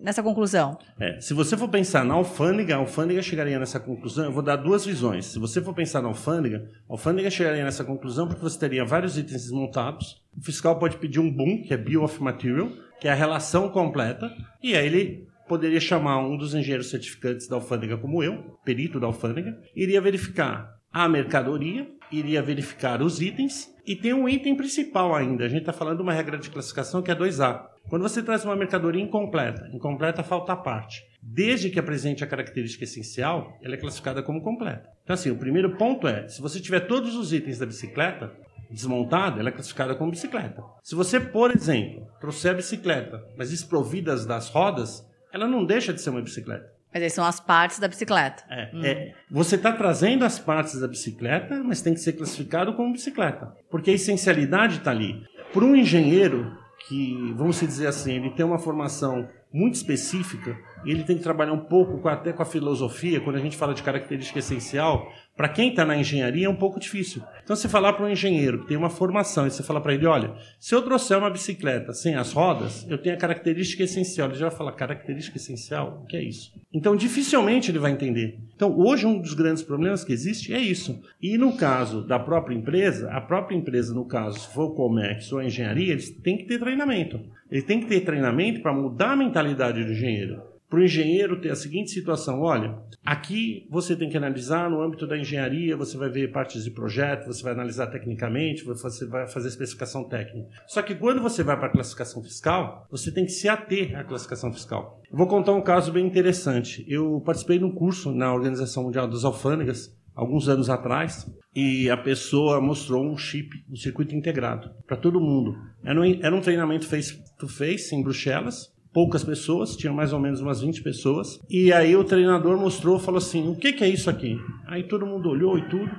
nessa 0.00 0.22
conclusão? 0.22 0.78
É, 0.98 1.20
se 1.20 1.34
você 1.34 1.54
for 1.54 1.68
pensar 1.68 2.02
na 2.02 2.14
alfândega, 2.14 2.74
a 2.74 2.78
alfândega 2.78 3.20
chegaria 3.20 3.58
nessa 3.58 3.78
conclusão. 3.78 4.24
Eu 4.24 4.32
vou 4.32 4.42
dar 4.42 4.56
duas 4.56 4.86
visões. 4.86 5.26
Se 5.26 5.38
você 5.38 5.60
for 5.60 5.74
pensar 5.74 6.00
na 6.00 6.08
alfândega, 6.08 6.66
a 6.88 6.94
alfândega 6.94 7.28
chegaria 7.28 7.62
nessa 7.62 7.84
conclusão 7.84 8.26
porque 8.26 8.40
você 8.40 8.58
teria 8.58 8.86
vários 8.86 9.18
itens 9.18 9.42
desmontados. 9.42 10.22
O 10.34 10.42
fiscal 10.42 10.78
pode 10.78 10.96
pedir 10.96 11.20
um 11.20 11.30
BOOM, 11.30 11.62
que 11.62 11.74
é 11.74 11.76
Bill 11.76 12.02
of 12.02 12.22
Material, 12.22 12.70
que 12.98 13.06
é 13.06 13.12
a 13.12 13.14
relação 13.14 13.68
completa, 13.68 14.34
e 14.62 14.74
aí 14.74 14.86
ele 14.86 15.31
poderia 15.48 15.80
chamar 15.80 16.18
um 16.18 16.36
dos 16.36 16.54
engenheiros 16.54 16.90
certificantes 16.90 17.48
da 17.48 17.56
alfândega, 17.56 17.96
como 17.96 18.22
eu, 18.22 18.58
perito 18.64 19.00
da 19.00 19.06
alfândega, 19.06 19.56
iria 19.74 20.00
verificar 20.00 20.80
a 20.92 21.08
mercadoria, 21.08 21.88
iria 22.10 22.42
verificar 22.42 23.00
os 23.00 23.20
itens 23.20 23.72
e 23.86 23.96
tem 23.96 24.12
um 24.12 24.28
item 24.28 24.54
principal 24.54 25.14
ainda. 25.14 25.44
A 25.44 25.48
gente 25.48 25.60
está 25.60 25.72
falando 25.72 25.96
de 25.96 26.02
uma 26.02 26.12
regra 26.12 26.36
de 26.36 26.50
classificação 26.50 27.02
que 27.02 27.10
é 27.10 27.14
2A. 27.14 27.64
Quando 27.88 28.02
você 28.02 28.22
traz 28.22 28.44
uma 28.44 28.54
mercadoria 28.54 29.02
incompleta, 29.02 29.68
incompleta 29.72 30.22
falta 30.22 30.54
parte. 30.54 31.02
Desde 31.22 31.70
que 31.70 31.78
apresente 31.78 32.22
a 32.22 32.26
característica 32.26 32.84
essencial, 32.84 33.58
ela 33.62 33.74
é 33.74 33.78
classificada 33.78 34.22
como 34.22 34.42
completa. 34.42 34.88
Então, 35.02 35.14
assim, 35.14 35.30
o 35.30 35.38
primeiro 35.38 35.76
ponto 35.76 36.06
é: 36.06 36.28
se 36.28 36.40
você 36.40 36.60
tiver 36.60 36.80
todos 36.80 37.16
os 37.16 37.32
itens 37.32 37.58
da 37.58 37.66
bicicleta 37.66 38.32
desmontada, 38.70 39.40
ela 39.40 39.50
é 39.50 39.52
classificada 39.52 39.94
como 39.94 40.10
bicicleta. 40.10 40.62
Se 40.82 40.94
você, 40.94 41.20
por 41.20 41.50
exemplo, 41.50 42.06
trouxer 42.20 42.52
a 42.52 42.54
bicicleta, 42.54 43.22
mas 43.36 43.50
desprovidas 43.50 44.24
das 44.24 44.48
rodas, 44.48 45.06
ela 45.32 45.48
não 45.48 45.64
deixa 45.64 45.92
de 45.92 46.00
ser 46.00 46.10
uma 46.10 46.20
bicicleta. 46.20 46.70
Mas 46.92 47.02
aí 47.02 47.10
são 47.10 47.24
as 47.24 47.40
partes 47.40 47.78
da 47.78 47.88
bicicleta. 47.88 48.44
É, 48.50 48.70
hum. 48.74 48.84
é, 48.84 49.14
você 49.30 49.56
está 49.56 49.72
trazendo 49.72 50.24
as 50.24 50.38
partes 50.38 50.78
da 50.78 50.86
bicicleta, 50.86 51.62
mas 51.64 51.80
tem 51.80 51.94
que 51.94 52.00
ser 52.00 52.12
classificado 52.12 52.74
como 52.74 52.92
bicicleta. 52.92 53.50
Porque 53.70 53.90
a 53.90 53.94
essencialidade 53.94 54.78
está 54.78 54.90
ali. 54.90 55.24
Para 55.52 55.64
um 55.64 55.74
engenheiro 55.74 56.56
que, 56.86 57.32
vamos 57.34 57.58
dizer 57.60 57.86
assim, 57.86 58.16
ele 58.16 58.30
tem 58.30 58.44
uma 58.44 58.58
formação 58.58 59.26
muito 59.52 59.74
específica, 59.74 60.56
e 60.84 60.90
ele 60.90 61.04
tem 61.04 61.16
que 61.16 61.22
trabalhar 61.22 61.52
um 61.52 61.64
pouco 61.64 61.98
com, 61.98 62.08
até 62.08 62.32
com 62.32 62.42
a 62.42 62.46
filosofia, 62.46 63.20
quando 63.20 63.36
a 63.36 63.40
gente 63.40 63.56
fala 63.56 63.74
de 63.74 63.82
característica 63.82 64.38
essencial, 64.38 65.12
para 65.36 65.48
quem 65.48 65.70
está 65.70 65.84
na 65.84 65.96
engenharia 65.96 66.46
é 66.46 66.48
um 66.48 66.56
pouco 66.56 66.78
difícil. 66.78 67.22
Então, 67.42 67.56
você 67.56 67.68
falar 67.68 67.94
para 67.94 68.04
um 68.04 68.08
engenheiro 68.08 68.60
que 68.60 68.68
tem 68.68 68.76
uma 68.76 68.90
formação 68.90 69.46
e 69.46 69.50
você 69.50 69.62
falar 69.62 69.80
para 69.80 69.94
ele: 69.94 70.06
olha, 70.06 70.34
se 70.60 70.74
eu 70.74 70.82
trouxer 70.82 71.16
uma 71.16 71.30
bicicleta 71.30 71.94
sem 71.94 72.14
as 72.14 72.32
rodas, 72.32 72.86
eu 72.88 72.98
tenho 72.98 73.14
a 73.14 73.18
característica 73.18 73.82
essencial. 73.82 74.28
Ele 74.28 74.38
já 74.38 74.48
vai 74.48 74.56
falar: 74.56 74.72
característica 74.72 75.38
essencial? 75.38 76.02
O 76.02 76.06
que 76.06 76.16
é 76.16 76.22
isso? 76.22 76.52
Então, 76.72 76.94
dificilmente 76.94 77.70
ele 77.70 77.78
vai 77.78 77.92
entender. 77.92 78.38
Então, 78.54 78.78
hoje, 78.78 79.06
um 79.06 79.18
dos 79.18 79.32
grandes 79.32 79.62
problemas 79.62 80.04
que 80.04 80.12
existe 80.12 80.52
é 80.52 80.58
isso. 80.58 81.00
E 81.20 81.38
no 81.38 81.56
caso 81.56 82.06
da 82.06 82.18
própria 82.18 82.54
empresa, 82.54 83.10
a 83.10 83.20
própria 83.20 83.56
empresa, 83.56 83.94
no 83.94 84.04
caso, 84.04 84.38
se 84.38 84.52
for 84.52 84.64
o 84.64 84.74
Comex 84.74 85.32
ou 85.32 85.38
a 85.38 85.44
engenharia, 85.44 85.92
eles 85.92 86.10
têm 86.10 86.36
que 86.36 86.44
ter 86.44 86.58
treinamento. 86.58 87.18
Ele 87.52 87.62
tem 87.62 87.78
que 87.78 87.86
ter 87.86 88.00
treinamento 88.00 88.62
para 88.62 88.72
mudar 88.72 89.12
a 89.12 89.16
mentalidade 89.16 89.84
do 89.84 89.92
engenheiro 89.92 90.50
para 90.72 90.80
o 90.80 90.84
engenheiro 90.84 91.38
ter 91.38 91.50
a 91.50 91.54
seguinte 91.54 91.90
situação: 91.90 92.40
olha, 92.40 92.78
aqui 93.04 93.68
você 93.70 93.94
tem 93.94 94.08
que 94.08 94.16
analisar 94.16 94.70
no 94.70 94.80
âmbito 94.80 95.06
da 95.06 95.18
engenharia, 95.18 95.76
você 95.76 95.98
vai 95.98 96.08
ver 96.08 96.32
partes 96.32 96.64
de 96.64 96.70
projeto, 96.70 97.26
você 97.26 97.42
vai 97.42 97.52
analisar 97.52 97.88
tecnicamente, 97.88 98.64
você 98.64 99.04
vai 99.04 99.28
fazer 99.28 99.48
especificação 99.48 100.08
técnica. 100.08 100.48
Só 100.66 100.80
que 100.80 100.94
quando 100.94 101.20
você 101.20 101.42
vai 101.42 101.58
para 101.58 101.66
a 101.66 101.72
classificação 101.72 102.22
fiscal, 102.22 102.86
você 102.90 103.12
tem 103.12 103.26
que 103.26 103.32
se 103.32 103.50
ater 103.50 103.94
à 103.98 104.02
classificação 104.02 104.50
fiscal. 104.50 105.02
vou 105.12 105.26
contar 105.26 105.52
um 105.52 105.60
caso 105.60 105.92
bem 105.92 106.06
interessante. 106.06 106.86
Eu 106.88 107.20
participei 107.20 107.58
de 107.58 107.64
um 107.64 107.74
curso 107.74 108.10
na 108.10 108.32
Organização 108.32 108.84
Mundial 108.84 109.06
das 109.06 109.24
Alfândegas 109.26 109.94
alguns 110.14 110.48
anos 110.48 110.68
atrás 110.68 111.30
e 111.54 111.90
a 111.90 111.96
pessoa 111.96 112.60
mostrou 112.60 113.04
um 113.04 113.16
chip, 113.16 113.48
um 113.70 113.76
circuito 113.76 114.14
integrado 114.14 114.70
para 114.86 114.96
todo 114.96 115.20
mundo. 115.20 115.56
Era 115.84 116.34
um, 116.34 116.40
treinamento 116.40 116.86
face 116.86 117.22
to 117.38 117.48
face 117.48 117.94
em 117.94 118.02
Bruxelas 118.02 118.72
poucas 118.92 119.24
pessoas, 119.24 119.76
tinha 119.76 119.92
mais 119.92 120.12
ou 120.12 120.20
menos 120.20 120.40
umas 120.40 120.60
20 120.60 120.82
pessoas. 120.82 121.40
E 121.48 121.72
aí 121.72 121.96
o 121.96 122.04
treinador 122.04 122.58
mostrou, 122.58 122.98
falou 122.98 123.18
assim: 123.18 123.48
"O 123.48 123.56
que 123.56 123.72
que 123.72 123.82
é 123.82 123.88
isso 123.88 124.10
aqui?". 124.10 124.38
Aí 124.66 124.84
todo 124.84 125.06
mundo 125.06 125.28
olhou 125.30 125.58
e 125.58 125.62
tudo. 125.68 125.90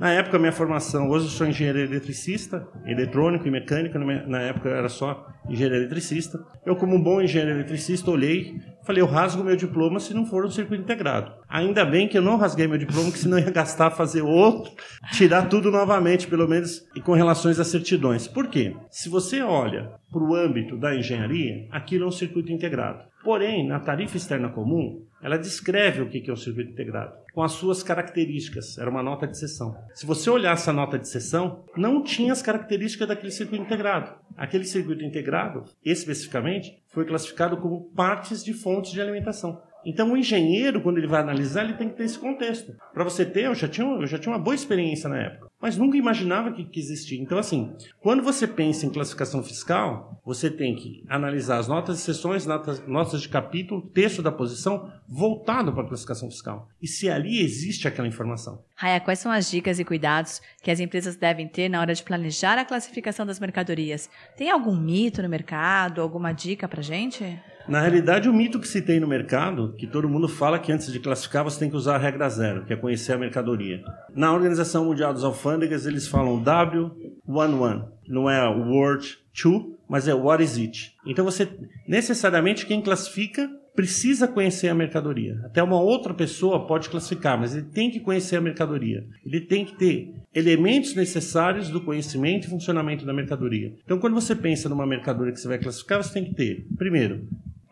Na 0.00 0.10
época 0.12 0.38
minha 0.38 0.52
formação, 0.52 1.08
hoje 1.08 1.26
eu 1.26 1.30
sou 1.30 1.46
engenheiro 1.46 1.78
eletricista, 1.78 2.66
eletrônico 2.86 3.46
e 3.46 3.50
mecânica, 3.50 3.98
na 3.98 4.40
época 4.40 4.68
eu 4.68 4.74
era 4.74 4.88
só 4.88 5.26
engenheiro 5.48 5.76
eletricista. 5.76 6.38
Eu 6.64 6.76
como 6.76 6.98
bom 6.98 7.20
engenheiro 7.20 7.54
eletricista 7.56 8.10
olhei, 8.10 8.60
falei, 8.88 9.02
eu 9.02 9.06
rasgo 9.06 9.44
meu 9.44 9.54
diploma 9.54 10.00
se 10.00 10.14
não 10.14 10.24
for 10.24 10.46
um 10.46 10.50
circuito 10.50 10.82
integrado. 10.82 11.30
Ainda 11.46 11.84
bem 11.84 12.08
que 12.08 12.16
eu 12.16 12.22
não 12.22 12.38
rasguei 12.38 12.66
meu 12.66 12.78
diploma, 12.78 13.12
que 13.12 13.18
senão 13.18 13.38
ia 13.38 13.50
gastar 13.50 13.90
fazer 13.90 14.22
outro, 14.22 14.72
tirar 15.12 15.42
tudo 15.42 15.70
novamente, 15.70 16.26
pelo 16.26 16.48
menos 16.48 16.88
e 16.96 17.00
com 17.00 17.12
relações 17.12 17.60
às 17.60 17.66
certidões. 17.66 18.26
Por 18.26 18.48
quê? 18.48 18.74
Se 18.90 19.10
você 19.10 19.42
olha 19.42 19.92
para 20.10 20.22
o 20.22 20.34
âmbito 20.34 20.78
da 20.78 20.96
engenharia, 20.96 21.68
aquilo 21.70 22.04
é 22.04 22.08
um 22.08 22.10
circuito 22.10 22.50
integrado. 22.50 23.04
Porém, 23.28 23.68
na 23.68 23.78
tarifa 23.78 24.16
externa 24.16 24.48
comum, 24.48 25.04
ela 25.22 25.36
descreve 25.36 26.00
o 26.00 26.08
que 26.08 26.30
é 26.30 26.32
um 26.32 26.36
circuito 26.36 26.70
integrado, 26.70 27.14
com 27.34 27.42
as 27.42 27.52
suas 27.52 27.82
características. 27.82 28.78
Era 28.78 28.88
uma 28.88 29.02
nota 29.02 29.26
de 29.26 29.36
sessão. 29.36 29.76
Se 29.92 30.06
você 30.06 30.30
olhar 30.30 30.54
essa 30.54 30.72
nota 30.72 30.98
de 30.98 31.06
sessão, 31.06 31.62
não 31.76 32.02
tinha 32.02 32.32
as 32.32 32.40
características 32.40 33.06
daquele 33.06 33.30
circuito 33.30 33.62
integrado. 33.62 34.14
Aquele 34.34 34.64
circuito 34.64 35.04
integrado, 35.04 35.64
especificamente, 35.84 36.82
foi 36.88 37.04
classificado 37.04 37.58
como 37.58 37.90
partes 37.94 38.42
de 38.42 38.54
fontes 38.54 38.92
de 38.92 39.00
alimentação. 39.02 39.60
Então, 39.84 40.12
o 40.12 40.16
engenheiro, 40.16 40.80
quando 40.80 40.96
ele 40.96 41.06
vai 41.06 41.20
analisar, 41.20 41.64
ele 41.64 41.74
tem 41.74 41.90
que 41.90 41.96
ter 41.96 42.04
esse 42.04 42.18
contexto. 42.18 42.74
Para 42.94 43.04
você 43.04 43.26
ter, 43.26 43.44
eu 43.44 43.54
já, 43.54 43.68
tinha, 43.68 43.86
eu 43.86 44.06
já 44.06 44.18
tinha 44.18 44.34
uma 44.34 44.42
boa 44.42 44.54
experiência 44.54 45.06
na 45.10 45.18
época, 45.18 45.47
mas 45.60 45.76
nunca 45.76 45.96
imaginava 45.96 46.52
que, 46.52 46.64
que 46.64 46.78
existia. 46.78 47.20
Então, 47.20 47.38
assim, 47.38 47.74
quando 48.00 48.22
você 48.22 48.46
pensa 48.46 48.86
em 48.86 48.90
classificação 48.90 49.42
fiscal, 49.42 50.20
você 50.24 50.50
tem 50.50 50.74
que 50.74 51.04
analisar 51.08 51.58
as 51.58 51.66
notas 51.66 51.96
de 51.96 52.02
sessões, 52.02 52.46
notas, 52.46 52.86
notas 52.86 53.20
de 53.20 53.28
capítulo, 53.28 53.82
texto 53.82 54.22
da 54.22 54.30
posição, 54.30 54.92
voltado 55.08 55.72
para 55.72 55.82
a 55.82 55.88
classificação 55.88 56.30
fiscal. 56.30 56.68
E 56.80 56.86
se 56.86 57.08
ali 57.10 57.42
existe 57.42 57.88
aquela 57.88 58.06
informação. 58.06 58.62
Raia, 58.74 59.00
quais 59.00 59.18
são 59.18 59.32
as 59.32 59.50
dicas 59.50 59.78
e 59.78 59.84
cuidados 59.84 60.40
que 60.62 60.70
as 60.70 60.80
empresas 60.80 61.16
devem 61.16 61.48
ter 61.48 61.68
na 61.68 61.80
hora 61.80 61.94
de 61.94 62.02
planejar 62.02 62.58
a 62.58 62.64
classificação 62.64 63.26
das 63.26 63.40
mercadorias? 63.40 64.08
Tem 64.36 64.50
algum 64.50 64.76
mito 64.76 65.22
no 65.22 65.28
mercado, 65.28 66.00
alguma 66.00 66.32
dica 66.32 66.68
para 66.68 66.82
gente? 66.82 67.40
Na 67.68 67.80
realidade, 67.80 68.30
o 68.30 68.32
mito 68.32 68.58
que 68.58 68.66
se 68.66 68.80
tem 68.80 68.98
no 68.98 69.06
mercado, 69.06 69.74
que 69.76 69.86
todo 69.86 70.08
mundo 70.08 70.26
fala 70.26 70.58
que 70.58 70.72
antes 70.72 70.90
de 70.90 70.98
classificar 70.98 71.44
você 71.44 71.58
tem 71.58 71.68
que 71.68 71.76
usar 71.76 71.96
a 71.96 71.98
regra 71.98 72.26
zero, 72.30 72.64
que 72.64 72.72
é 72.72 72.76
conhecer 72.76 73.12
a 73.12 73.18
mercadoria. 73.18 73.84
Na 74.14 74.32
Organização 74.32 74.86
Mundial 74.86 75.12
dos 75.12 75.22
Alfândegas, 75.22 75.84
eles 75.84 76.08
falam 76.08 76.42
W11, 76.42 77.84
não 78.08 78.30
é 78.30 78.48
Word 78.48 79.18
2, 79.42 79.64
mas 79.86 80.08
é 80.08 80.14
What 80.14 80.42
is 80.42 80.56
it? 80.56 80.96
Então 81.06 81.26
você, 81.26 81.46
necessariamente, 81.86 82.64
quem 82.64 82.80
classifica 82.80 83.50
precisa 83.78 84.26
conhecer 84.26 84.68
a 84.68 84.74
mercadoria. 84.74 85.38
Até 85.44 85.62
uma 85.62 85.80
outra 85.80 86.12
pessoa 86.12 86.66
pode 86.66 86.88
classificar, 86.88 87.38
mas 87.38 87.54
ele 87.54 87.66
tem 87.66 87.90
que 87.90 88.00
conhecer 88.00 88.36
a 88.36 88.40
mercadoria. 88.40 89.06
Ele 89.24 89.40
tem 89.40 89.64
que 89.64 89.76
ter 89.76 90.14
elementos 90.34 90.96
necessários 90.96 91.68
do 91.68 91.80
conhecimento 91.80 92.46
e 92.46 92.50
funcionamento 92.50 93.06
da 93.06 93.12
mercadoria. 93.12 93.72
Então, 93.84 94.00
quando 94.00 94.14
você 94.14 94.34
pensa 94.34 94.68
numa 94.68 94.84
mercadoria 94.84 95.32
que 95.32 95.38
você 95.38 95.46
vai 95.46 95.58
classificar, 95.58 96.02
você 96.02 96.12
tem 96.12 96.24
que 96.24 96.34
ter, 96.34 96.66
primeiro, 96.76 97.28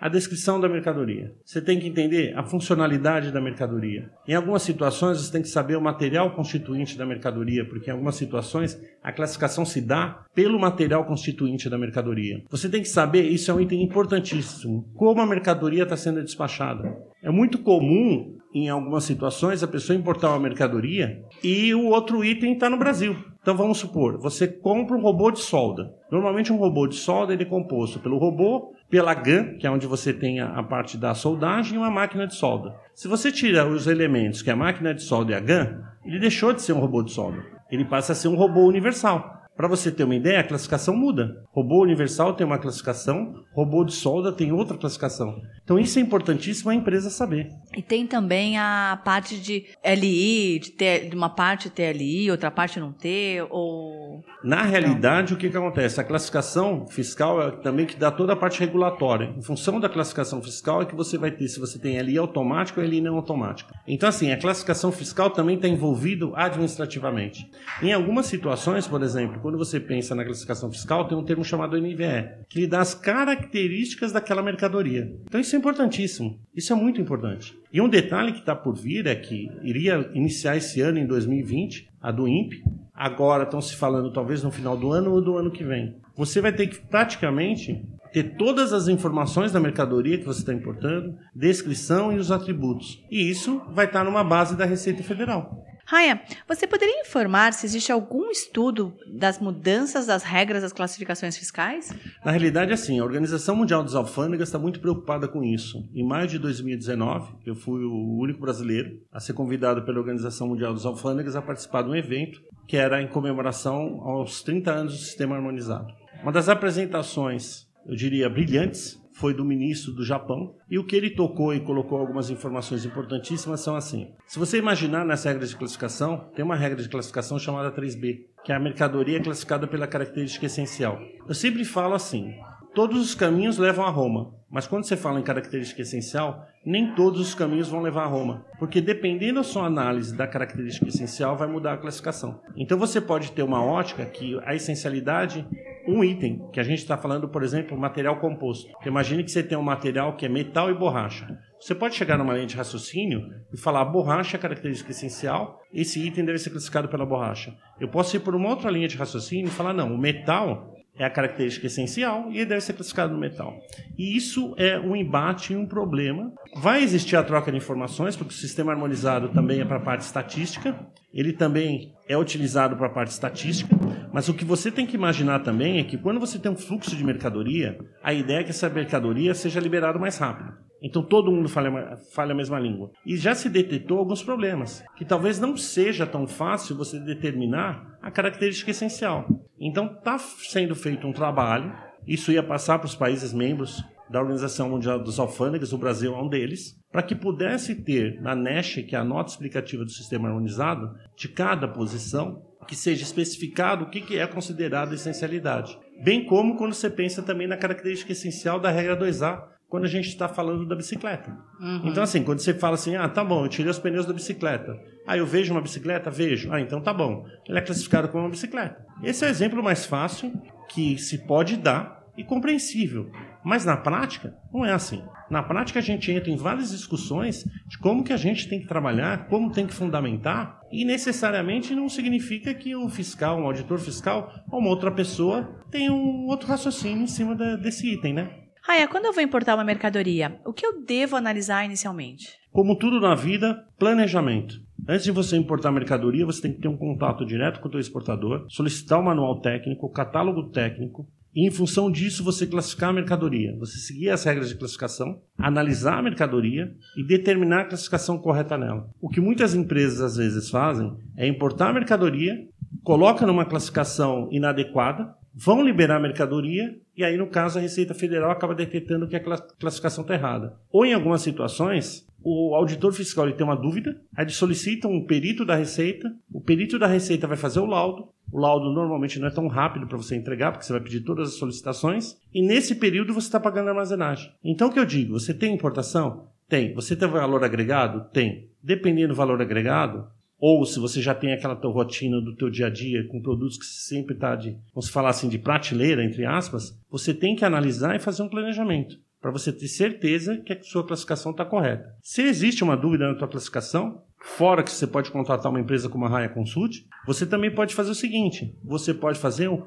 a 0.06 0.08
descrição 0.08 0.60
da 0.60 0.68
mercadoria. 0.68 1.34
Você 1.44 1.60
tem 1.60 1.80
que 1.80 1.88
entender 1.88 2.32
a 2.38 2.44
funcionalidade 2.44 3.32
da 3.32 3.40
mercadoria. 3.40 4.08
Em 4.28 4.34
algumas 4.34 4.62
situações, 4.62 5.18
você 5.18 5.32
tem 5.32 5.42
que 5.42 5.48
saber 5.48 5.74
o 5.74 5.80
material 5.80 6.30
constituinte 6.30 6.96
da 6.96 7.04
mercadoria, 7.04 7.64
porque 7.64 7.90
em 7.90 7.92
algumas 7.92 8.14
situações 8.14 8.80
a 9.02 9.10
classificação 9.10 9.64
se 9.64 9.80
dá 9.80 10.24
pelo 10.32 10.60
material 10.60 11.04
constituinte 11.04 11.68
da 11.68 11.76
mercadoria. 11.76 12.40
Você 12.48 12.68
tem 12.68 12.82
que 12.82 12.88
saber, 12.88 13.22
isso 13.22 13.50
é 13.50 13.54
um 13.54 13.60
item 13.60 13.82
importantíssimo, 13.82 14.88
como 14.94 15.20
a 15.20 15.26
mercadoria 15.26 15.82
está 15.82 15.96
sendo 15.96 16.22
despachada. 16.22 16.96
É 17.20 17.30
muito 17.30 17.58
comum, 17.58 18.38
em 18.54 18.68
algumas 18.68 19.02
situações, 19.02 19.64
a 19.64 19.66
pessoa 19.66 19.98
importar 19.98 20.30
uma 20.30 20.38
mercadoria 20.38 21.20
e 21.42 21.74
o 21.74 21.86
outro 21.86 22.24
item 22.24 22.52
está 22.52 22.70
no 22.70 22.78
Brasil. 22.78 23.16
Então 23.46 23.56
vamos 23.56 23.78
supor, 23.78 24.18
você 24.18 24.48
compra 24.48 24.96
um 24.96 25.00
robô 25.00 25.30
de 25.30 25.38
solda. 25.38 25.94
Normalmente 26.10 26.52
um 26.52 26.56
robô 26.56 26.88
de 26.88 26.96
solda 26.96 27.32
ele 27.32 27.44
é 27.44 27.46
composto 27.46 28.00
pelo 28.00 28.18
robô, 28.18 28.74
pela 28.90 29.14
GAN, 29.14 29.56
que 29.56 29.64
é 29.64 29.70
onde 29.70 29.86
você 29.86 30.12
tem 30.12 30.40
a, 30.40 30.60
parte 30.64 30.98
da 30.98 31.14
soldagem, 31.14 31.76
e 31.76 31.78
uma 31.78 31.88
máquina 31.88 32.26
de 32.26 32.34
solda. 32.34 32.74
Se 32.92 33.06
você 33.06 33.30
tira 33.30 33.64
os 33.64 33.86
elementos, 33.86 34.42
que 34.42 34.50
é 34.50 34.52
a 34.52 34.56
máquina 34.56 34.92
de 34.92 35.00
solda 35.00 35.30
e 35.30 35.34
a 35.36 35.38
GAN, 35.38 35.80
ele 36.04 36.18
deixou 36.18 36.52
de 36.52 36.60
ser 36.60 36.72
um 36.72 36.80
robô 36.80 37.04
de 37.04 37.12
solda. 37.12 37.40
Ele 37.70 37.84
passa 37.84 38.10
a 38.10 38.16
ser 38.16 38.26
um 38.26 38.34
robô 38.34 38.66
universal. 38.66 39.35
Para 39.56 39.68
você 39.68 39.90
ter 39.90 40.04
uma 40.04 40.14
ideia, 40.14 40.40
a 40.40 40.44
classificação 40.44 40.94
muda. 40.94 41.42
Robô 41.50 41.82
universal 41.82 42.34
tem 42.34 42.46
uma 42.46 42.58
classificação, 42.58 43.34
robô 43.54 43.84
de 43.84 43.94
solda 43.94 44.30
tem 44.30 44.52
outra 44.52 44.76
classificação. 44.76 45.40
Então 45.64 45.78
isso 45.78 45.98
é 45.98 46.02
importantíssimo 46.02 46.70
a 46.70 46.74
empresa 46.74 47.08
saber. 47.08 47.48
E 47.74 47.80
tem 47.80 48.06
também 48.06 48.58
a 48.58 49.00
parte 49.02 49.40
de 49.40 49.64
LI, 49.82 50.58
de 50.58 50.70
ter 50.72 51.14
uma 51.14 51.30
parte 51.30 51.70
ter 51.70 51.96
LI, 51.96 52.30
outra 52.30 52.50
parte 52.50 52.78
não 52.78 52.92
ter, 52.92 53.46
ou 53.50 54.22
Na 54.44 54.62
realidade, 54.62 55.32
não. 55.32 55.38
o 55.38 55.40
que, 55.40 55.48
que 55.48 55.56
acontece? 55.56 55.98
A 56.00 56.04
classificação 56.04 56.86
fiscal 56.86 57.42
é 57.42 57.50
também 57.50 57.86
que 57.86 57.96
dá 57.96 58.10
toda 58.10 58.34
a 58.34 58.36
parte 58.36 58.60
regulatória. 58.60 59.34
Em 59.36 59.42
função 59.42 59.80
da 59.80 59.88
classificação 59.88 60.42
fiscal 60.42 60.82
é 60.82 60.84
que 60.84 60.94
você 60.94 61.16
vai 61.16 61.30
ter 61.30 61.48
se 61.48 61.58
você 61.58 61.78
tem 61.78 61.98
LI 61.98 62.18
automático 62.18 62.78
ou 62.78 62.86
LI 62.86 63.00
não 63.00 63.16
automático. 63.16 63.72
Então 63.88 64.06
assim, 64.06 64.30
a 64.32 64.36
classificação 64.36 64.92
fiscal 64.92 65.30
também 65.30 65.56
está 65.56 65.66
envolvido 65.66 66.32
administrativamente. 66.34 67.50
Em 67.82 67.92
algumas 67.92 68.26
situações, 68.26 68.86
por 68.86 69.02
exemplo, 69.02 69.45
quando 69.46 69.58
você 69.58 69.78
pensa 69.78 70.12
na 70.12 70.24
classificação 70.24 70.72
fiscal, 70.72 71.06
tem 71.06 71.16
um 71.16 71.22
termo 71.22 71.44
chamado 71.44 71.80
NVE, 71.80 72.46
que 72.48 72.62
lhe 72.62 72.66
dá 72.66 72.80
as 72.80 72.96
características 72.96 74.10
daquela 74.10 74.42
mercadoria. 74.42 75.08
Então 75.22 75.40
isso 75.40 75.54
é 75.54 75.58
importantíssimo. 75.60 76.40
Isso 76.52 76.72
é 76.72 76.76
muito 76.76 77.00
importante. 77.00 77.56
E 77.72 77.80
um 77.80 77.88
detalhe 77.88 78.32
que 78.32 78.40
está 78.40 78.56
por 78.56 78.74
vir 78.74 79.06
é 79.06 79.14
que 79.14 79.48
iria 79.62 80.10
iniciar 80.14 80.56
esse 80.56 80.80
ano, 80.80 80.98
em 80.98 81.06
2020, 81.06 81.88
a 82.02 82.10
do 82.10 82.26
INPE. 82.26 82.64
Agora 82.92 83.44
estão 83.44 83.60
se 83.60 83.76
falando 83.76 84.12
talvez 84.12 84.42
no 84.42 84.50
final 84.50 84.76
do 84.76 84.90
ano 84.90 85.12
ou 85.12 85.22
do 85.22 85.38
ano 85.38 85.52
que 85.52 85.62
vem. 85.62 85.94
Você 86.16 86.40
vai 86.40 86.52
ter 86.52 86.66
que 86.66 86.80
praticamente 86.80 87.86
ter 88.12 88.34
todas 88.36 88.72
as 88.72 88.88
informações 88.88 89.52
da 89.52 89.60
mercadoria 89.60 90.18
que 90.18 90.24
você 90.24 90.40
está 90.40 90.52
importando, 90.52 91.14
descrição 91.32 92.12
e 92.12 92.18
os 92.18 92.32
atributos. 92.32 93.00
E 93.08 93.30
isso 93.30 93.62
vai 93.70 93.86
estar 93.86 94.02
numa 94.02 94.24
base 94.24 94.56
da 94.56 94.64
Receita 94.64 95.04
Federal. 95.04 95.64
Raia, 95.88 96.20
você 96.48 96.66
poderia 96.66 97.00
informar 97.00 97.52
se 97.52 97.64
existe 97.64 97.92
algum 97.92 98.28
estudo 98.28 98.92
das 99.06 99.38
mudanças 99.38 100.04
das 100.04 100.24
regras 100.24 100.62
das 100.62 100.72
classificações 100.72 101.38
fiscais? 101.38 101.94
Na 102.24 102.32
realidade, 102.32 102.72
assim, 102.72 102.98
a 102.98 103.04
Organização 103.04 103.54
Mundial 103.54 103.84
dos 103.84 103.94
Alfândegas 103.94 104.48
está 104.48 104.58
muito 104.58 104.80
preocupada 104.80 105.28
com 105.28 105.44
isso. 105.44 105.88
Em 105.94 106.04
maio 106.04 106.26
de 106.26 106.40
2019, 106.40 107.36
eu 107.46 107.54
fui 107.54 107.84
o 107.84 108.18
único 108.18 108.40
brasileiro 108.40 109.00
a 109.12 109.20
ser 109.20 109.34
convidado 109.34 109.84
pela 109.84 110.00
Organização 110.00 110.48
Mundial 110.48 110.74
dos 110.74 110.84
Alfândegas 110.84 111.36
a 111.36 111.42
participar 111.42 111.82
de 111.82 111.90
um 111.90 111.94
evento 111.94 112.40
que 112.66 112.76
era 112.76 113.00
em 113.00 113.06
comemoração 113.06 114.00
aos 114.02 114.42
30 114.42 114.72
anos 114.72 114.92
do 114.94 114.98
Sistema 114.98 115.36
Harmonizado. 115.36 115.94
Uma 116.20 116.32
das 116.32 116.48
apresentações, 116.48 117.64
eu 117.86 117.94
diria, 117.94 118.28
brilhantes, 118.28 118.98
foi 119.16 119.34
do 119.34 119.44
ministro 119.44 119.92
do 119.92 120.04
Japão. 120.04 120.54
E 120.70 120.78
o 120.78 120.84
que 120.84 120.94
ele 120.94 121.10
tocou 121.10 121.54
e 121.54 121.60
colocou 121.60 121.98
algumas 121.98 122.30
informações 122.30 122.84
importantíssimas 122.84 123.60
são 123.60 123.74
assim: 123.74 124.12
se 124.26 124.38
você 124.38 124.58
imaginar 124.58 125.04
nas 125.04 125.24
regras 125.24 125.50
de 125.50 125.56
classificação, 125.56 126.30
tem 126.34 126.44
uma 126.44 126.56
regra 126.56 126.82
de 126.82 126.88
classificação 126.88 127.38
chamada 127.38 127.72
3B, 127.72 128.20
que 128.44 128.52
é 128.52 128.54
a 128.54 128.60
mercadoria 128.60 129.22
classificada 129.22 129.66
pela 129.66 129.86
característica 129.86 130.46
essencial. 130.46 131.00
Eu 131.26 131.34
sempre 131.34 131.64
falo 131.64 131.94
assim: 131.94 132.34
todos 132.74 133.00
os 133.00 133.14
caminhos 133.14 133.58
levam 133.58 133.84
a 133.84 133.90
Roma. 133.90 134.34
Mas 134.48 134.66
quando 134.66 134.84
você 134.84 134.96
fala 134.96 135.18
em 135.18 135.24
característica 135.24 135.82
essencial, 135.82 136.46
nem 136.64 136.94
todos 136.94 137.20
os 137.20 137.34
caminhos 137.34 137.68
vão 137.68 137.82
levar 137.82 138.04
a 138.04 138.08
Roma, 138.08 138.46
porque 138.60 138.80
dependendo 138.80 139.34
da 139.34 139.42
sua 139.42 139.66
análise 139.66 140.16
da 140.16 140.26
característica 140.26 140.86
essencial, 140.86 141.36
vai 141.36 141.48
mudar 141.48 141.72
a 141.72 141.76
classificação. 141.76 142.40
Então 142.56 142.78
você 142.78 143.00
pode 143.00 143.32
ter 143.32 143.42
uma 143.42 143.64
ótica 143.64 144.06
que 144.06 144.38
a 144.44 144.54
essencialidade, 144.54 145.46
um 145.88 146.02
item, 146.02 146.48
que 146.52 146.60
a 146.60 146.62
gente 146.62 146.78
está 146.78 146.96
falando, 146.96 147.28
por 147.28 147.42
exemplo, 147.42 147.78
material 147.78 148.18
composto. 148.18 148.70
imagine 148.84 149.24
que 149.24 149.30
você 149.30 149.42
tem 149.42 149.56
um 149.56 149.62
material 149.62 150.16
que 150.16 150.26
é 150.26 150.28
metal 150.28 150.70
e 150.70 150.74
borracha. 150.74 151.26
Você 151.60 151.74
pode 151.74 151.94
chegar 151.94 152.18
numa 152.18 152.34
linha 152.34 152.46
de 152.46 152.56
raciocínio 152.56 153.28
e 153.52 153.56
falar 153.56 153.84
borracha 153.86 154.36
é 154.36 154.40
característica 154.40 154.90
essencial, 154.90 155.60
esse 155.72 156.04
item 156.04 156.24
deve 156.24 156.38
ser 156.38 156.50
classificado 156.50 156.88
pela 156.88 157.06
borracha. 157.06 157.54
Eu 157.80 157.88
posso 157.88 158.16
ir 158.16 158.20
por 158.20 158.34
uma 158.34 158.48
outra 158.48 158.70
linha 158.70 158.88
de 158.88 158.96
raciocínio 158.96 159.46
e 159.46 159.50
falar, 159.50 159.72
não, 159.72 159.94
o 159.94 159.98
metal 159.98 160.76
é 160.98 161.04
a 161.04 161.10
característica 161.10 161.66
essencial 161.66 162.30
e 162.30 162.38
ele 162.38 162.46
deve 162.46 162.60
ser 162.62 162.72
classificado 162.72 163.12
no 163.12 163.18
metal. 163.18 163.54
E 163.98 164.16
isso 164.16 164.54
é 164.56 164.78
um 164.78 164.96
embate 164.96 165.52
e 165.52 165.56
um 165.56 165.66
problema. 165.66 166.32
Vai 166.56 166.82
existir 166.82 167.16
a 167.16 167.22
troca 167.22 167.50
de 167.50 167.58
informações, 167.58 168.16
porque 168.16 168.32
o 168.32 168.36
sistema 168.36 168.72
harmonizado 168.72 169.28
também 169.28 169.60
é 169.60 169.64
para 169.64 169.76
a 169.76 169.80
parte 169.80 170.02
estatística, 170.02 170.74
ele 171.12 171.32
também 171.32 171.92
é 172.08 172.16
utilizado 172.16 172.76
para 172.76 172.86
a 172.86 172.90
parte 172.90 173.10
estatística, 173.10 173.76
mas 174.16 174.30
o 174.30 174.34
que 174.34 174.46
você 174.46 174.72
tem 174.72 174.86
que 174.86 174.96
imaginar 174.96 175.40
também 175.40 175.78
é 175.78 175.84
que 175.84 175.98
quando 175.98 176.18
você 176.18 176.38
tem 176.38 176.50
um 176.50 176.56
fluxo 176.56 176.96
de 176.96 177.04
mercadoria, 177.04 177.78
a 178.02 178.14
ideia 178.14 178.38
é 178.38 178.44
que 178.44 178.48
essa 178.48 178.66
mercadoria 178.66 179.34
seja 179.34 179.60
liberada 179.60 179.98
mais 179.98 180.16
rápido. 180.16 180.54
Então 180.80 181.02
todo 181.02 181.30
mundo 181.30 181.50
fala, 181.50 181.98
fala 182.14 182.32
a 182.32 182.34
mesma 182.34 182.58
língua. 182.58 182.90
E 183.04 183.14
já 183.18 183.34
se 183.34 183.50
detectou 183.50 183.98
alguns 183.98 184.22
problemas, 184.22 184.82
que 184.96 185.04
talvez 185.04 185.38
não 185.38 185.54
seja 185.54 186.06
tão 186.06 186.26
fácil 186.26 186.78
você 186.78 186.98
determinar 186.98 187.98
a 188.00 188.10
característica 188.10 188.70
essencial. 188.70 189.28
Então 189.60 189.84
está 189.84 190.18
sendo 190.18 190.74
feito 190.74 191.06
um 191.06 191.12
trabalho, 191.12 191.70
isso 192.06 192.32
ia 192.32 192.42
passar 192.42 192.78
para 192.78 192.86
os 192.86 192.94
países 192.94 193.34
membros 193.34 193.84
da 194.08 194.20
Organização 194.20 194.70
Mundial 194.70 194.98
dos 194.98 195.18
Alfândegas, 195.18 195.74
o 195.74 195.78
Brasil 195.78 196.14
é 196.14 196.22
um 196.22 196.28
deles, 196.28 196.74
para 196.90 197.02
que 197.02 197.14
pudesse 197.14 197.74
ter 197.82 198.18
na 198.22 198.34
NESH, 198.34 198.86
que 198.88 198.96
é 198.96 198.98
a 198.98 199.04
nota 199.04 199.32
explicativa 199.32 199.84
do 199.84 199.90
sistema 199.90 200.28
harmonizado, 200.28 200.94
de 201.14 201.28
cada 201.28 201.68
posição, 201.68 202.45
que 202.66 202.76
seja 202.76 203.02
especificado 203.02 203.84
o 203.84 203.90
que 203.90 204.18
é 204.18 204.26
considerado 204.26 204.94
essencialidade. 204.94 205.78
Bem 206.02 206.24
como 206.24 206.56
quando 206.56 206.74
você 206.74 206.90
pensa 206.90 207.22
também 207.22 207.46
na 207.46 207.56
característica 207.56 208.12
essencial 208.12 208.60
da 208.60 208.70
regra 208.70 208.96
2A, 208.98 209.56
quando 209.68 209.84
a 209.84 209.88
gente 209.88 210.08
está 210.08 210.28
falando 210.28 210.66
da 210.66 210.76
bicicleta. 210.76 211.36
Uhum. 211.60 211.82
Então, 211.84 212.02
assim, 212.02 212.22
quando 212.22 212.38
você 212.38 212.54
fala 212.54 212.74
assim, 212.74 212.94
ah, 212.96 213.08
tá 213.08 213.24
bom, 213.24 213.44
eu 213.44 213.48
tirei 213.48 213.70
os 213.70 213.78
pneus 213.78 214.06
da 214.06 214.12
bicicleta. 214.12 214.78
Ah, 215.06 215.16
eu 215.16 215.26
vejo 215.26 215.52
uma 215.52 215.60
bicicleta? 215.60 216.10
Vejo. 216.10 216.52
Ah, 216.52 216.60
então 216.60 216.80
tá 216.80 216.92
bom. 216.92 217.24
Ele 217.48 217.58
é 217.58 217.60
classificado 217.60 218.08
como 218.08 218.24
uma 218.24 218.30
bicicleta. 218.30 218.84
Esse 219.02 219.24
é 219.24 219.28
o 219.28 219.30
exemplo 219.30 219.62
mais 219.62 219.84
fácil 219.84 220.32
que 220.68 220.98
se 220.98 221.26
pode 221.26 221.56
dar 221.56 222.04
e 222.16 222.24
compreensível. 222.24 223.10
Mas 223.46 223.64
na 223.64 223.76
prática, 223.76 224.36
não 224.52 224.64
é 224.64 224.72
assim. 224.72 225.04
Na 225.30 225.40
prática, 225.40 225.78
a 225.78 225.82
gente 225.82 226.10
entra 226.10 226.28
em 226.28 226.36
várias 226.36 226.72
discussões 226.72 227.44
de 227.68 227.78
como 227.78 228.02
que 228.02 228.12
a 228.12 228.16
gente 228.16 228.48
tem 228.48 228.58
que 228.58 228.66
trabalhar, 228.66 229.28
como 229.28 229.52
tem 229.52 229.68
que 229.68 229.72
fundamentar, 229.72 230.58
e 230.72 230.84
necessariamente 230.84 231.72
não 231.72 231.88
significa 231.88 232.52
que 232.52 232.74
o 232.74 232.88
fiscal, 232.88 233.38
um 233.38 233.44
auditor 233.44 233.78
fiscal 233.78 234.32
ou 234.50 234.58
uma 234.58 234.68
outra 234.68 234.90
pessoa 234.90 235.62
tenha 235.70 235.92
um 235.92 236.26
outro 236.26 236.48
raciocínio 236.48 237.04
em 237.04 237.06
cima 237.06 237.36
da, 237.36 237.54
desse 237.54 237.86
item, 237.86 238.14
né? 238.14 238.30
Raia, 238.64 238.88
quando 238.88 239.04
eu 239.04 239.12
vou 239.12 239.22
importar 239.22 239.54
uma 239.54 239.62
mercadoria, 239.62 240.40
o 240.44 240.52
que 240.52 240.66
eu 240.66 240.84
devo 240.84 241.14
analisar 241.14 241.64
inicialmente? 241.64 242.32
Como 242.50 242.74
tudo 242.76 243.00
na 243.00 243.14
vida, 243.14 243.64
planejamento. 243.78 244.56
Antes 244.88 245.04
de 245.04 245.12
você 245.12 245.36
importar 245.36 245.70
mercadoria, 245.70 246.26
você 246.26 246.42
tem 246.42 246.52
que 246.52 246.62
ter 246.62 246.68
um 246.68 246.76
contato 246.76 247.24
direto 247.24 247.60
com 247.60 247.68
o 247.68 247.70
teu 247.70 247.78
exportador, 247.78 248.44
solicitar 248.48 248.98
o 248.98 249.04
manual 249.04 249.40
técnico, 249.40 249.86
o 249.86 249.92
catálogo 249.92 250.50
técnico, 250.50 251.06
e 251.36 251.46
em 251.46 251.50
função 251.50 251.90
disso 251.90 252.24
você 252.24 252.46
classificar 252.46 252.88
a 252.88 252.94
mercadoria. 252.94 253.54
Você 253.58 253.76
seguir 253.76 254.08
as 254.08 254.24
regras 254.24 254.48
de 254.48 254.54
classificação, 254.54 255.20
analisar 255.36 255.98
a 255.98 256.02
mercadoria 256.02 256.74
e 256.96 257.04
determinar 257.04 257.60
a 257.60 257.64
classificação 257.66 258.16
correta 258.16 258.56
nela. 258.56 258.88
O 258.98 259.10
que 259.10 259.20
muitas 259.20 259.54
empresas 259.54 260.00
às 260.00 260.16
vezes 260.16 260.48
fazem 260.48 260.96
é 261.14 261.28
importar 261.28 261.68
a 261.68 261.74
mercadoria, 261.74 262.48
coloca 262.82 263.26
numa 263.26 263.44
classificação 263.44 264.30
inadequada, 264.32 265.14
vão 265.34 265.62
liberar 265.62 265.96
a 265.96 266.00
mercadoria 266.00 266.74
e 266.96 267.04
aí, 267.04 267.18
no 267.18 267.26
caso, 267.26 267.58
a 267.58 267.60
Receita 267.60 267.92
Federal 267.92 268.30
acaba 268.30 268.54
detectando 268.54 269.06
que 269.06 269.16
a 269.16 269.20
classificação 269.20 270.00
está 270.00 270.14
errada. 270.14 270.56
Ou, 270.70 270.86
em 270.86 270.94
algumas 270.94 271.20
situações, 271.20 272.06
o 272.24 272.54
auditor 272.54 272.92
fiscal 272.94 273.26
ele 273.26 273.36
tem 273.36 273.46
uma 273.46 273.54
dúvida, 273.54 274.00
aí 274.16 274.24
ele 274.24 274.32
solicita 274.32 274.88
um 274.88 275.04
perito 275.04 275.44
da 275.44 275.54
Receita, 275.54 276.10
o 276.32 276.40
perito 276.40 276.78
da 276.78 276.86
Receita 276.86 277.26
vai 277.26 277.36
fazer 277.36 277.60
o 277.60 277.66
laudo, 277.66 278.08
o 278.32 278.38
laudo 278.38 278.72
normalmente 278.72 279.18
não 279.18 279.28
é 279.28 279.30
tão 279.30 279.46
rápido 279.46 279.86
para 279.86 279.96
você 279.96 280.16
entregar, 280.16 280.52
porque 280.52 280.64
você 280.64 280.72
vai 280.72 280.82
pedir 280.82 281.00
todas 281.00 281.28
as 281.28 281.34
solicitações, 281.34 282.16
e 282.32 282.42
nesse 282.42 282.74
período 282.74 283.14
você 283.14 283.28
está 283.28 283.40
pagando 283.40 283.68
armazenagem. 283.68 284.32
Então, 284.44 284.68
o 284.68 284.72
que 284.72 284.78
eu 284.78 284.84
digo? 284.84 285.18
Você 285.18 285.32
tem 285.32 285.54
importação? 285.54 286.28
Tem. 286.48 286.74
Você 286.74 286.94
tem 286.94 287.08
valor 287.08 287.42
agregado? 287.42 288.08
Tem. 288.12 288.50
Dependendo 288.62 289.08
do 289.08 289.14
valor 289.14 289.40
agregado, 289.40 290.06
ou 290.38 290.64
se 290.64 290.78
você 290.78 291.00
já 291.00 291.14
tem 291.14 291.32
aquela 291.32 291.56
tua 291.56 291.72
rotina 291.72 292.20
do 292.20 292.36
teu 292.36 292.50
dia 292.50 292.66
a 292.66 292.70
dia 292.70 293.06
com 293.08 293.22
produtos 293.22 293.56
que 293.58 293.64
sempre 293.64 294.14
está 294.14 294.36
de, 294.36 294.56
vamos 294.74 294.88
falar 294.88 295.10
assim, 295.10 295.28
de 295.28 295.38
prateleira, 295.38 296.04
entre 296.04 296.26
aspas, 296.26 296.78
você 296.90 297.14
tem 297.14 297.34
que 297.34 297.44
analisar 297.44 297.96
e 297.96 298.00
fazer 298.00 298.22
um 298.22 298.28
planejamento 298.28 298.96
para 299.20 299.30
você 299.30 299.52
ter 299.52 299.66
certeza 299.66 300.36
que 300.36 300.52
a 300.52 300.62
sua 300.62 300.86
classificação 300.86 301.32
está 301.32 301.44
correta. 301.44 301.96
Se 302.00 302.22
existe 302.22 302.62
uma 302.62 302.76
dúvida 302.76 303.08
na 303.08 303.14
tua 303.14 303.26
classificação, 303.26 304.02
fora 304.20 304.62
que 304.62 304.70
você 304.70 304.86
pode 304.86 305.10
contratar 305.10 305.50
uma 305.50 305.60
empresa 305.60 305.88
como 305.88 306.04
a 306.04 306.08
Raia 306.08 306.28
Consult, 306.28 306.86
você 307.06 307.24
também 307.24 307.54
pode 307.54 307.74
fazer 307.74 307.90
o 307.90 307.94
seguinte: 307.94 308.52
você 308.64 308.92
pode 308.92 309.18
fazer 309.18 309.48
um, 309.48 309.62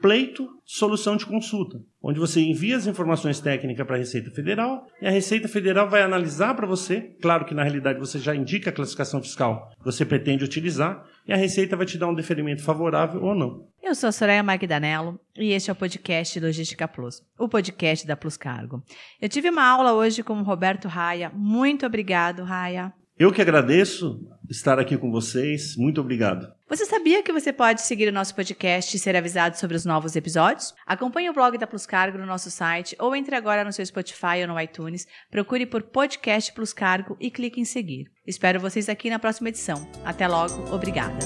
pleito 0.00 0.48
solução 0.64 1.16
de 1.16 1.26
consulta, 1.26 1.78
onde 2.00 2.20
você 2.20 2.40
envia 2.40 2.76
as 2.76 2.86
informações 2.86 3.40
técnicas 3.40 3.84
para 3.84 3.96
a 3.96 3.98
Receita 3.98 4.30
Federal 4.30 4.86
e 5.02 5.06
a 5.06 5.10
Receita 5.10 5.48
Federal 5.48 5.90
vai 5.90 6.02
analisar 6.02 6.54
para 6.54 6.66
você. 6.66 7.00
Claro 7.20 7.44
que 7.44 7.54
na 7.54 7.64
realidade 7.64 7.98
você 7.98 8.18
já 8.18 8.34
indica 8.34 8.70
a 8.70 8.72
classificação 8.72 9.20
fiscal 9.20 9.70
que 9.78 9.84
você 9.84 10.04
pretende 10.04 10.44
utilizar 10.44 11.04
e 11.26 11.32
a 11.32 11.36
Receita 11.36 11.76
vai 11.76 11.86
te 11.86 11.98
dar 11.98 12.08
um 12.08 12.14
deferimento 12.14 12.62
favorável 12.62 13.22
ou 13.22 13.34
não. 13.34 13.66
Eu 13.82 13.94
sou 13.94 14.08
a 14.08 14.12
Soraya 14.12 14.42
Magdanello 14.42 15.18
e 15.36 15.52
este 15.52 15.70
é 15.70 15.72
o 15.72 15.76
podcast 15.76 16.38
Logística 16.38 16.86
Plus, 16.86 17.22
o 17.38 17.48
podcast 17.48 18.06
da 18.06 18.16
Plus 18.16 18.36
Cargo. 18.36 18.82
Eu 19.20 19.28
tive 19.28 19.50
uma 19.50 19.66
aula 19.66 19.92
hoje 19.92 20.22
com 20.22 20.34
o 20.34 20.42
Roberto 20.42 20.88
Raia. 20.88 21.30
Muito 21.34 21.84
obrigado, 21.84 22.44
Raia. 22.44 22.92
Eu 23.16 23.32
que 23.32 23.40
agradeço 23.40 24.20
estar 24.50 24.76
aqui 24.80 24.98
com 24.98 25.08
vocês. 25.08 25.76
Muito 25.76 26.00
obrigado. 26.00 26.52
Você 26.68 26.84
sabia 26.84 27.22
que 27.22 27.32
você 27.32 27.52
pode 27.52 27.82
seguir 27.82 28.08
o 28.08 28.12
nosso 28.12 28.34
podcast 28.34 28.96
e 28.96 28.98
ser 28.98 29.14
avisado 29.14 29.56
sobre 29.56 29.76
os 29.76 29.84
novos 29.84 30.16
episódios? 30.16 30.74
Acompanhe 30.84 31.30
o 31.30 31.32
blog 31.32 31.56
da 31.56 31.66
Plus 31.66 31.86
Cargo 31.86 32.18
no 32.18 32.26
nosso 32.26 32.50
site 32.50 32.96
ou 32.98 33.14
entre 33.14 33.36
agora 33.36 33.62
no 33.62 33.72
seu 33.72 33.86
Spotify 33.86 34.42
ou 34.42 34.48
no 34.48 34.60
iTunes, 34.60 35.06
procure 35.30 35.64
por 35.64 35.82
Podcast 35.82 36.52
Plus 36.52 36.72
Cargo 36.72 37.16
e 37.20 37.30
clique 37.30 37.60
em 37.60 37.64
seguir. 37.64 38.10
Espero 38.26 38.58
vocês 38.58 38.88
aqui 38.88 39.08
na 39.08 39.20
próxima 39.20 39.48
edição. 39.48 39.88
Até 40.04 40.26
logo, 40.26 40.74
obrigada. 40.74 41.24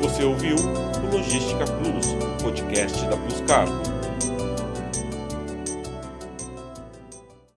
Você 0.00 0.24
ouviu 0.24 0.56
o 0.56 1.14
Logística 1.14 1.64
Plus, 1.64 2.06
podcast 2.42 3.04
da 3.06 3.18
Plus 3.18 3.40
Cargo. 3.42 4.01